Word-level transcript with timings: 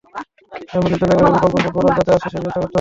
Emily 0.75 0.95
চলে 1.01 1.13
গেলে 1.17 1.29
বিকল্প 1.35 1.55
ফুটবলার 1.55 1.97
যাতে 1.97 2.11
আসে, 2.11 2.21
সেই 2.23 2.31
চেষ্টা 2.35 2.41
করতে 2.43 2.57
হবে। 2.57 2.67